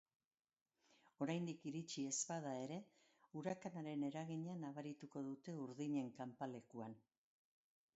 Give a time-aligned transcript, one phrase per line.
[1.25, 2.81] Oraindik iritsi ez bada ere,
[3.43, 7.03] urakanaren eragina nabarituko dute urdinen kanpalekuan.